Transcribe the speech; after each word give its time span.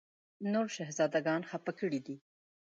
نور 0.51 0.67
شهزاده 0.75 1.19
ګان 1.27 1.41
خپه 1.51 1.71
کړي 1.79 1.99
دي. 2.05 2.15